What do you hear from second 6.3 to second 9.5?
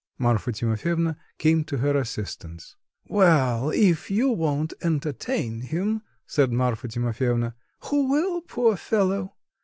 Marfa Timofyevna, "who will, poor fellow?